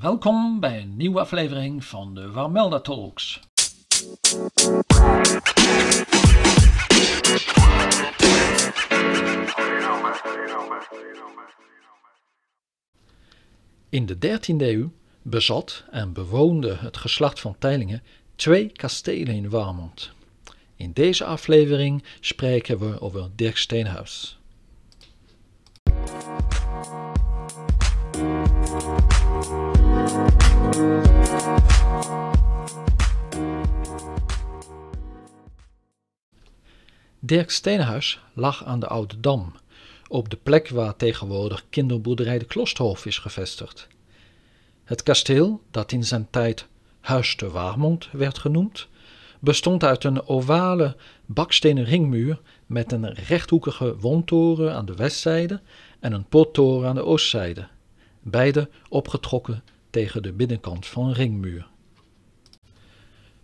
[0.00, 3.40] Welkom bij een nieuwe aflevering van de Warmelda Talks.
[13.88, 14.92] In de 13e eeuw
[15.22, 18.02] bezat en bewoonde het geslacht van Teylingen
[18.36, 20.12] twee kastelen in Warmond.
[20.76, 24.39] In deze aflevering spreken we over Dirk Steenhuis.
[37.18, 39.52] Dirk Steenhuis lag aan de Oude Dam,
[40.08, 43.88] op de plek waar tegenwoordig kinderboerderij de Klosterhof is gevestigd.
[44.84, 46.66] Het kasteel, dat in zijn tijd
[47.00, 48.88] Huis te Warmond werd genoemd,
[49.38, 55.60] bestond uit een ovale bakstenen ringmuur met een rechthoekige wondtoren aan de westzijde
[56.00, 57.68] en een pottoren aan de oostzijde,
[58.20, 61.68] beide opgetrokken tegen de binnenkant van ringmuur.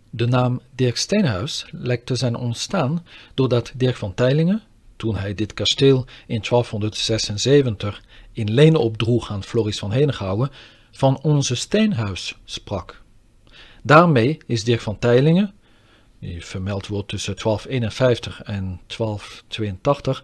[0.09, 4.63] De naam Dirk Steenhuis lijkt te zijn ontstaan doordat Dirk van Teylingen,
[4.95, 10.51] toen hij dit kasteel in 1276 in leen opdroeg aan Floris van Henegouwen,
[10.91, 13.01] van onze Steenhuis sprak.
[13.83, 15.53] Daarmee is Dirk van Teylingen,
[16.19, 20.23] die vermeld wordt tussen 1251 en 1282,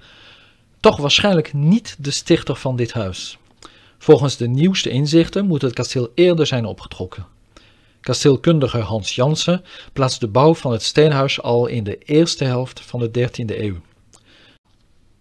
[0.80, 3.38] toch waarschijnlijk niet de stichter van dit huis.
[4.04, 7.26] Volgens de nieuwste inzichten moet het kasteel eerder zijn opgetrokken.
[8.02, 13.00] Kasteelkundige Hans Jansen plaatst de bouw van het steenhuis al in de eerste helft van
[13.00, 13.76] de 13e eeuw.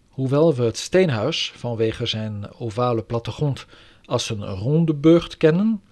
[0.09, 3.67] Hoewel we het steenhuis vanwege zijn ovale plattegrond
[4.05, 5.83] als een ronde burcht kennen,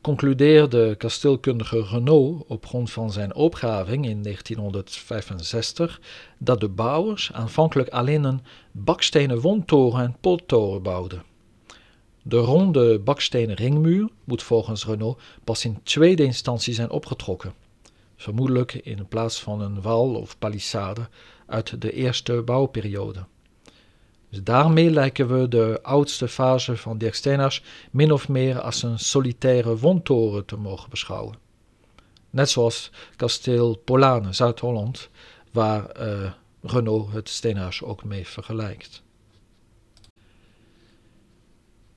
[0.00, 6.00] concludeerde kasteelkundige Renault op grond van zijn opgraving in 1965
[6.38, 11.29] dat de bouwers aanvankelijk alleen een bakstenen wondtoren en pottoren bouwden.
[12.22, 17.54] De ronde bakstenen ringmuur moet volgens Renault pas in tweede instantie zijn opgetrokken,
[18.16, 21.08] vermoedelijk in plaats van een wal of palissade
[21.46, 23.24] uit de eerste bouwperiode.
[24.28, 28.98] Dus daarmee lijken we de oudste fase van Dirk Steenhuis min of meer als een
[28.98, 31.36] solitaire wondtoren te mogen beschouwen.
[32.30, 35.08] Net zoals kasteel Polane, Zuid-Holland,
[35.52, 39.02] waar uh, Renault het steenhuis ook mee vergelijkt.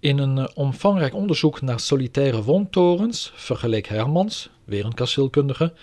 [0.03, 5.73] In een eh, omvangrijk onderzoek naar solitaire wondtorens vergeleek Hermans, weer een kasteelkundige,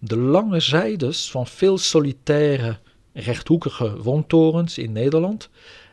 [0.00, 2.78] de lange zijdes van veel solitaire
[3.12, 5.48] rechthoekige wondtorens in Nederland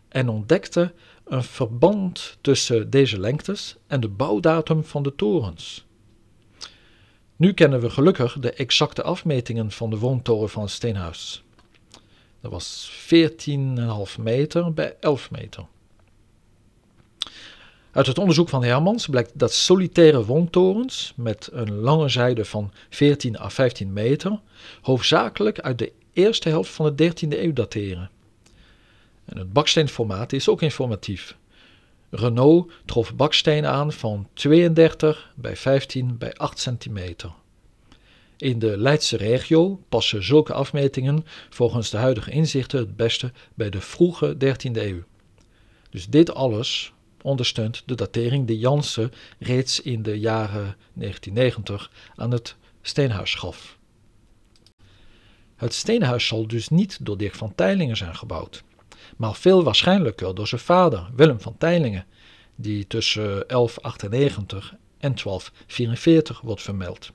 [0.09, 0.93] en ontdekte
[1.25, 5.85] een verband tussen deze lengtes en de bouwdatum van de torens.
[7.35, 11.43] Nu kennen we gelukkig de exacte afmetingen van de woontoren van steenhuis.
[12.41, 12.91] Dat was
[14.17, 15.65] 14,5 meter bij 11 meter.
[17.97, 23.39] Uit het onderzoek van Hermans blijkt dat solitaire woontorens met een lange zijde van 14
[23.39, 24.39] à 15 meter
[24.81, 28.09] hoofdzakelijk uit de eerste helft van de 13e eeuw dateren.
[29.25, 31.37] En het baksteenformaat is ook informatief.
[32.09, 37.31] Renault trof baksteen aan van 32 bij 15 bij 8 centimeter.
[38.37, 43.81] In de Leidse regio passen zulke afmetingen volgens de huidige inzichten het beste bij de
[43.81, 45.03] vroege 13e eeuw.
[45.89, 46.91] Dus dit alles
[47.27, 53.77] ondersteunt de datering die Jansen reeds in de jaren 1990 aan het steenhuis gaf.
[55.55, 58.63] Het steenhuis zal dus niet door Dirk van Teylingen zijn gebouwd,
[59.17, 62.05] maar veel waarschijnlijker door zijn vader Willem van Teylingen,
[62.55, 67.11] die tussen 1198 en 1244 wordt vermeld.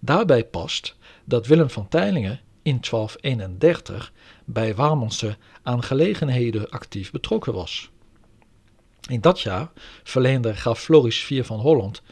[0.00, 4.12] Daarbij past dat Willem van Teylingen in 1231
[4.44, 7.90] bij Warmondse aangelegenheden actief betrokken was.
[9.08, 9.70] In dat jaar
[10.02, 12.02] verleende graaf Floris IV van Holland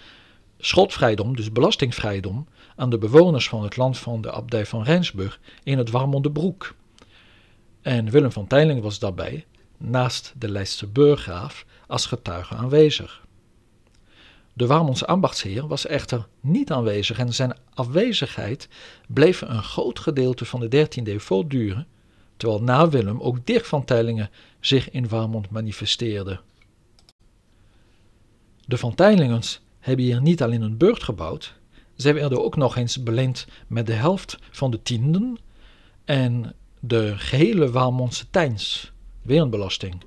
[0.58, 5.78] schotvrijdom, dus belastingvrijdom, aan de bewoners van het land van de abdij van Rijnsburg in
[5.78, 6.74] het Warmondebroek.
[7.82, 9.46] En Willem van Teiling was daarbij,
[9.76, 13.26] naast de Leidse burggraaf, als getuige aanwezig.
[14.52, 18.68] De Warmondse ambachtsheer was echter niet aanwezig en zijn afwezigheid
[19.08, 21.84] bleef een groot gedeelte van de 13e eeuw
[22.36, 24.30] terwijl na Willem ook Dirk van Teylingen
[24.60, 26.40] zich in Warmond manifesteerde.
[28.68, 28.94] De Van
[29.78, 31.54] hebben hier niet alleen een burcht gebouwd,
[31.94, 35.38] zij werden ook nog eens beleend met de helft van de tienden
[36.04, 38.92] en de gehele Waalmondse tijns,
[39.22, 40.02] weer een belasting.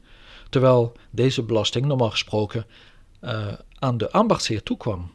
[0.49, 2.65] Terwijl deze belasting normaal gesproken
[3.21, 3.47] uh,
[3.79, 5.11] aan de ambachtsheer toekwam.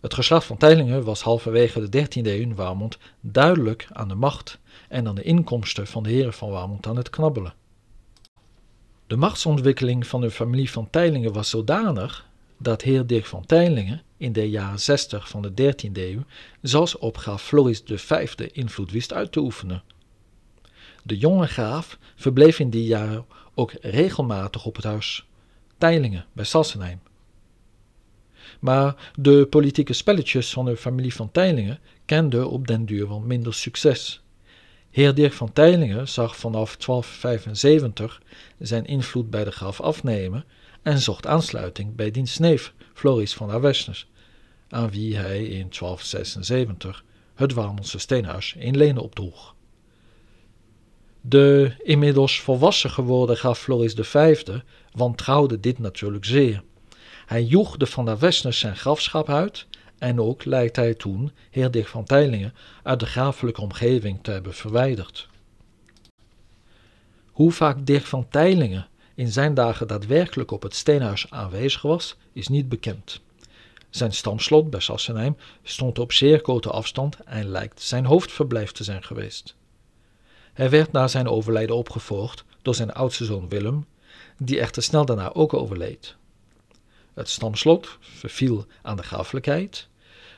[0.00, 4.58] Het geslacht van Teylingen was halverwege de 13e eeuw in Waalmond duidelijk aan de macht
[4.88, 7.54] en aan de inkomsten van de heren van Waalmond aan het knabbelen.
[9.06, 14.32] De machtsontwikkeling van de familie van Teylingen was zodanig dat heer Dirk van Tijlingen in
[14.32, 16.22] de jaren 60 van de 13e eeuw
[16.62, 19.82] zelfs op graaf Floris V invloed wist uit te oefenen.
[21.02, 25.26] De jonge graaf verbleef in die jaren ook regelmatig op het huis
[25.78, 27.00] Tijlingen bij Sassenheim.
[28.60, 33.54] Maar de politieke spelletjes van de familie van Tijlingen kenden op den duur wat minder
[33.54, 34.22] succes.
[34.96, 38.22] Heer Dirk van Tijlingen zag vanaf 1275
[38.58, 40.44] zijn invloed bij de graaf afnemen
[40.82, 44.08] en zocht aansluiting bij diens neef Floris van Avesnes,
[44.68, 47.04] aan wie hij in 1276
[47.34, 49.54] het Warmondse steenhuis in Lenen opdroeg.
[51.20, 54.44] De inmiddels volwassen geworden graaf Floris V
[54.92, 56.62] wantrouwde dit natuurlijk zeer.
[57.26, 59.66] Hij joeg de van der Westners zijn grafschap uit
[59.98, 64.54] en ook lijkt hij toen heer Dick van Teylingen uit de grafelijke omgeving te hebben
[64.54, 65.28] verwijderd.
[67.26, 72.48] Hoe vaak Dirk van Teylingen in zijn dagen daadwerkelijk op het steenhuis aanwezig was, is
[72.48, 73.20] niet bekend.
[73.90, 79.02] Zijn stamslot bij Sassenheim stond op zeer grote afstand en lijkt zijn hoofdverblijf te zijn
[79.02, 79.56] geweest.
[80.52, 83.86] Hij werd na zijn overlijden opgevolgd door zijn oudste zoon Willem,
[84.38, 86.16] die echter snel daarna ook overleed.
[87.16, 89.88] Het stamslot verviel aan de grafelijkheid,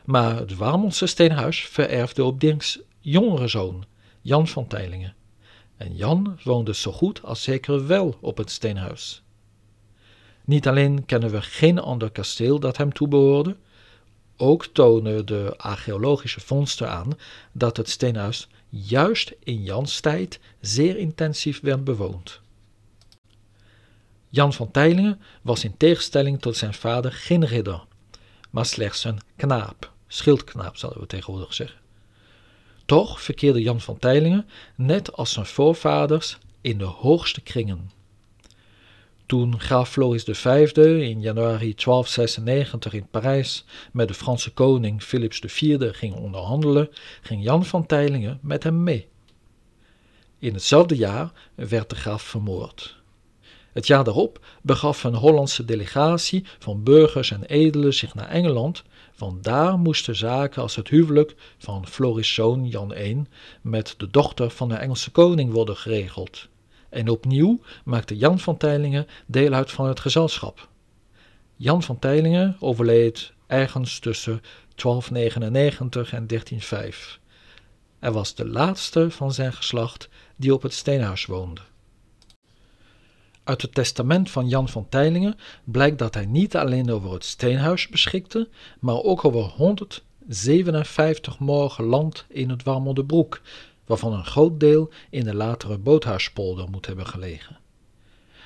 [0.05, 3.85] maar het Warmondse steenhuis vererfde op Dirks jongere zoon,
[4.21, 5.15] Jan van Teylingen.
[5.77, 9.23] En Jan woonde zo goed als zeker wel op het steenhuis.
[10.45, 13.57] Niet alleen kennen we geen ander kasteel dat hem toebehoorde,
[14.37, 17.11] ook tonen de archeologische vondsten aan
[17.53, 22.41] dat het steenhuis juist in Jans tijd zeer intensief werd bewoond.
[24.31, 27.85] Jan van Teylingen was in tegenstelling tot zijn vader geen ridder,
[28.51, 31.79] maar slechts een knaap, schildknaap zouden we tegenwoordig zeggen.
[32.85, 37.91] Toch verkeerde Jan van Teylingen, net als zijn voorvaders, in de hoogste kringen.
[39.27, 40.45] Toen graaf Floris V
[40.77, 46.89] in januari 1296 in Parijs met de Franse koning Philips IV ging onderhandelen,
[47.21, 49.09] ging Jan van Teylingen met hem mee.
[50.39, 52.98] In hetzelfde jaar werd de graaf vermoord.
[53.73, 58.83] Het jaar daarop begaf een Hollandse delegatie van burgers en edelen zich naar Engeland,
[59.17, 63.23] want daar moesten zaken als het huwelijk van Floris' zoon Jan I
[63.61, 66.49] met de dochter van de Engelse koning worden geregeld.
[66.89, 70.69] En opnieuw maakte Jan van Teylingen deel uit van het gezelschap.
[71.57, 74.41] Jan van Teylingen overleed ergens tussen
[74.75, 77.19] 1299 en 1305.
[77.99, 81.61] Hij was de laatste van zijn geslacht die op het steenhuis woonde.
[83.49, 87.89] Uit het testament van Jan van Teylingen blijkt dat hij niet alleen over het steenhuis
[87.89, 88.49] beschikte,
[88.81, 93.41] maar ook over 157 morgen land in het Warmondebroek,
[93.87, 97.59] waarvan een groot deel in de latere Boothuispolder moet hebben gelegen.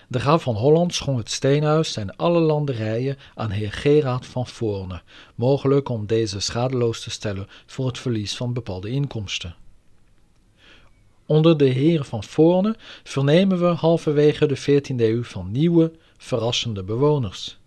[0.09, 5.03] De graaf van Holland schonk het steenhuis en alle landerijen aan heer Gerard van Voorne,
[5.35, 9.55] mogelijk om deze schadeloos te stellen voor het verlies van bepaalde inkomsten.
[11.27, 17.59] Onder de heren van Voorne vernemen we halverwege de 14e eeuw van nieuwe, verrassende bewoners.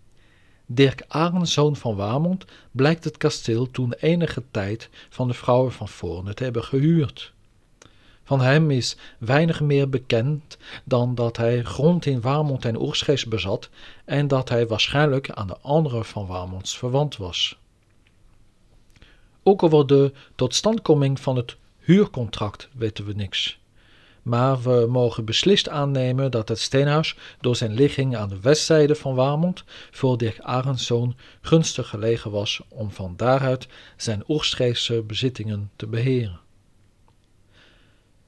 [0.66, 5.88] Dirk Arend, zoon van Wamond, blijkt het kasteel toen enige tijd van de vrouwen van
[5.88, 7.32] Voorne te hebben gehuurd.
[8.24, 13.68] Van hem is weinig meer bekend dan dat hij grond in Warmond en Oersgees bezat
[14.04, 17.58] en dat hij waarschijnlijk aan de andere van Warmonds verwant was.
[19.42, 23.58] Ook over de totstandkoming van het huurcontract weten we niks.
[24.22, 29.14] Maar we mogen beslist aannemen dat het steenhuis door zijn ligging aan de westzijde van
[29.14, 33.66] Warmond voor Dirk Arendszoon gunstig gelegen was om van daaruit
[33.96, 36.40] zijn Oegstgeefse bezittingen te beheren.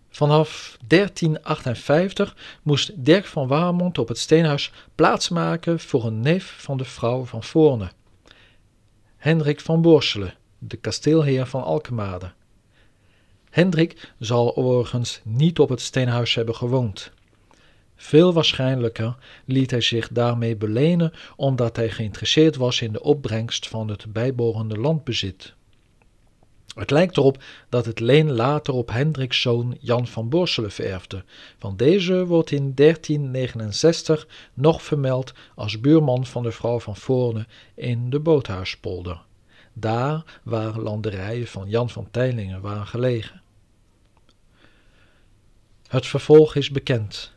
[0.08, 6.84] Vanaf 1358 moest Dirk van Warmond op het steenhuis plaatsmaken voor een neef van de
[6.84, 7.90] vrouw van Voorne,
[9.16, 12.36] Hendrik van Borselen, de kasteelheer van Alkemade.
[13.50, 17.11] Hendrik zal overigens niet op het steenhuis hebben gewoond.
[17.97, 23.88] Veel waarschijnlijker liet hij zich daarmee belenen omdat hij geïnteresseerd was in de opbrengst van
[23.88, 25.55] het bijbehorende landbezit.
[26.75, 31.25] Het lijkt erop dat het leen later op Hendriks zoon Jan van Borselen vererfde,
[31.59, 38.11] want deze wordt in 1369 nog vermeld als buurman van de vrouw van Voorne in
[38.11, 39.21] de Boothuispolder,
[39.80, 43.42] daar waar landerijen van Jan van Teylingen waren gelegen.
[45.88, 47.32] Het vervolg is bekend.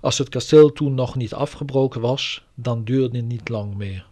[0.00, 4.06] Als het kasteel toen nog niet afgebroken was, dan duurde het niet lang meer.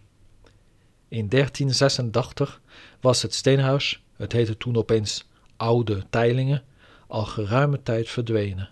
[1.07, 2.61] In 1386
[3.01, 5.25] was het steenhuis het heette toen opeens
[5.57, 6.63] Oude Teilingen,
[7.07, 8.69] al geruime tijd verdwenen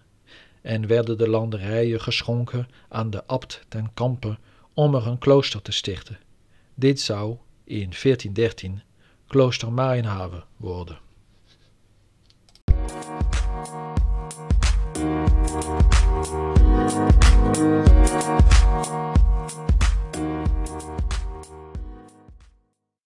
[0.62, 4.38] en werden de landerijen geschonken aan de abt ten Kampe
[4.74, 6.20] om er een klooster te stichten,
[6.75, 8.81] Dit zou in 1413
[9.31, 11.00] klooster Marienhaven worden.